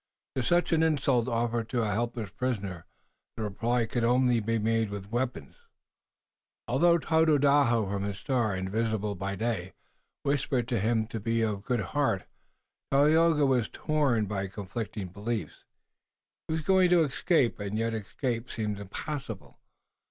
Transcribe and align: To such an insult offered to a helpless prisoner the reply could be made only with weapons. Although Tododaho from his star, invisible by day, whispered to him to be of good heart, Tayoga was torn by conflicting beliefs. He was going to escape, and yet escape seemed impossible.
To 0.35 0.41
such 0.41 0.71
an 0.71 0.81
insult 0.81 1.27
offered 1.27 1.69
to 1.69 1.83
a 1.83 1.91
helpless 1.91 2.31
prisoner 2.31 2.87
the 3.37 3.43
reply 3.43 3.85
could 3.85 4.01
be 4.01 4.57
made 4.57 4.87
only 4.89 4.89
with 4.89 5.11
weapons. 5.11 5.55
Although 6.67 6.97
Tododaho 6.97 7.87
from 7.87 8.01
his 8.01 8.17
star, 8.17 8.55
invisible 8.55 9.13
by 9.13 9.35
day, 9.35 9.73
whispered 10.23 10.67
to 10.69 10.79
him 10.79 11.05
to 11.05 11.19
be 11.19 11.43
of 11.43 11.63
good 11.65 11.81
heart, 11.81 12.23
Tayoga 12.91 13.45
was 13.45 13.69
torn 13.69 14.25
by 14.25 14.47
conflicting 14.47 15.09
beliefs. 15.09 15.65
He 16.47 16.53
was 16.55 16.63
going 16.63 16.89
to 16.89 17.03
escape, 17.03 17.59
and 17.59 17.77
yet 17.77 17.93
escape 17.93 18.49
seemed 18.49 18.79
impossible. 18.79 19.59